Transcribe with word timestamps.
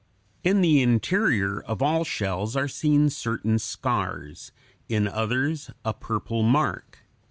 ]In 0.43 0.61
the 0.61 0.81
interior 0.81 1.59
of 1.61 1.83
all 1.83 2.03
shells 2.03 2.55
are 2.55 2.67
seen 2.67 3.11
certain 3.11 3.59
scars; 3.59 4.51
in 4.89 5.07
others 5.07 5.69
a 5.85 5.93
purple 5.93 6.41
mark. 6.41 7.03